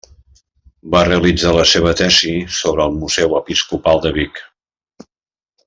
[0.95, 4.43] Va realitzar la seva tesi sobre el Museu Episcopal de Vic.